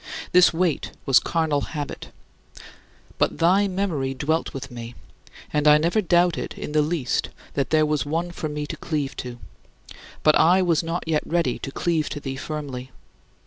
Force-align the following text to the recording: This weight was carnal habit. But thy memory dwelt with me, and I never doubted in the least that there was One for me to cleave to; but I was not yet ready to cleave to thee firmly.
This 0.31 0.51
weight 0.51 0.93
was 1.05 1.19
carnal 1.19 1.61
habit. 1.61 2.09
But 3.19 3.37
thy 3.37 3.67
memory 3.67 4.15
dwelt 4.15 4.51
with 4.51 4.71
me, 4.71 4.95
and 5.53 5.67
I 5.67 5.77
never 5.77 6.01
doubted 6.01 6.55
in 6.57 6.71
the 6.71 6.81
least 6.81 7.29
that 7.53 7.69
there 7.69 7.85
was 7.85 8.03
One 8.03 8.31
for 8.31 8.49
me 8.49 8.65
to 8.65 8.77
cleave 8.77 9.15
to; 9.17 9.37
but 10.23 10.33
I 10.35 10.63
was 10.63 10.81
not 10.81 11.07
yet 11.07 11.21
ready 11.23 11.59
to 11.59 11.71
cleave 11.71 12.09
to 12.09 12.19
thee 12.19 12.35
firmly. 12.35 12.89